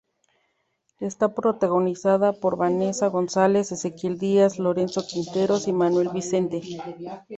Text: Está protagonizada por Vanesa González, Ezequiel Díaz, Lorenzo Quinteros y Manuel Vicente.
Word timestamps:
Está 0.99 1.35
protagonizada 1.35 2.33
por 2.33 2.55
Vanesa 2.57 3.05
González, 3.09 3.71
Ezequiel 3.71 4.17
Díaz, 4.17 4.57
Lorenzo 4.57 5.05
Quinteros 5.05 5.67
y 5.67 5.73
Manuel 5.73 6.09
Vicente. 6.09 6.59